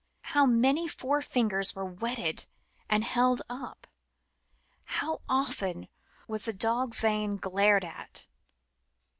[0.23, 2.47] How many forefingers were wetted
[2.89, 3.85] and held up?
[4.85, 5.89] How ofte^
[6.27, 8.27] was the dog vane glared at